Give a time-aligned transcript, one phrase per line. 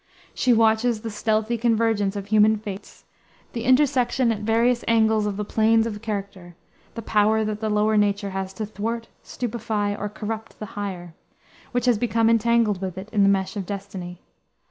[0.33, 3.05] She watches "the stealthy convergence of human fates,"
[3.53, 6.55] the intersection at various angles of the planes of character,
[6.95, 11.13] the power that the lower nature has to thwart, stupefy, or corrupt the higher,
[11.71, 14.17] which has become entangled with it in the mesh of destiny.